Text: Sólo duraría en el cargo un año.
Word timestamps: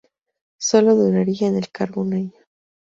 Sólo 0.57 0.95
duraría 0.95 1.47
en 1.47 1.57
el 1.57 1.69
cargo 1.69 2.01
un 2.01 2.13
año. 2.15 2.33